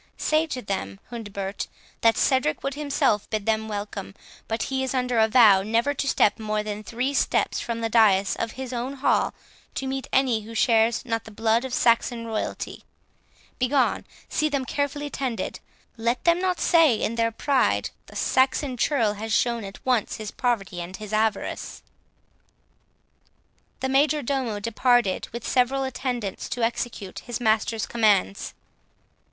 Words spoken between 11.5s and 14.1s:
of Saxon royalty. Begone!